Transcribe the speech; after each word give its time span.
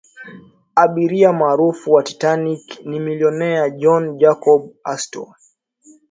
abiria 0.75 1.33
maarufu 1.33 1.91
wa 1.91 2.03
titanic 2.03 2.85
ni 2.85 2.99
milionea 2.99 3.69
john 3.69 4.17
jacob 4.17 4.71
astor 4.83 5.35